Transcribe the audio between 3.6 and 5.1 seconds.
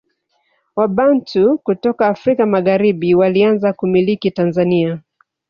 kumiliki Tanzania